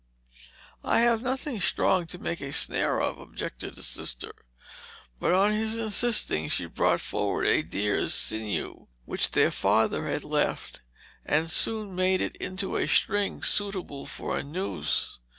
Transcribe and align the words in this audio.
"I 0.83 1.01
have 1.01 1.21
nothing 1.21 1.61
strong 1.61 2.07
to 2.07 2.17
make 2.17 2.41
a 2.41 2.51
snare 2.51 2.99
of," 2.99 3.19
objected 3.19 3.75
the 3.75 3.83
sister. 3.83 4.31
But 5.19 5.31
on 5.33 5.51
his 5.51 5.77
insisting, 5.77 6.49
she 6.49 6.65
brought 6.65 6.99
forward 7.01 7.45
a 7.45 7.61
deer's 7.61 8.15
sinew 8.15 8.87
which 9.05 9.29
their 9.29 9.51
father 9.51 10.07
had 10.07 10.23
left, 10.23 10.81
and 11.23 11.51
soon 11.51 11.93
made 11.93 12.19
it 12.19 12.35
into 12.37 12.77
a 12.77 12.87
string 12.87 13.43
suitable 13.43 14.07
for 14.07 14.35
a 14.35 14.41
noose. 14.41 15.19